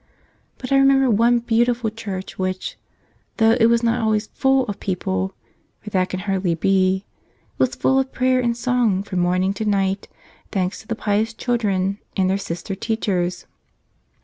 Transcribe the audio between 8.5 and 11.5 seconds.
song from morning to night, thanks to the pious